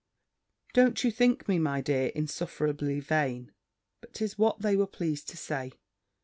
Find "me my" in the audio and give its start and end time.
1.47-1.79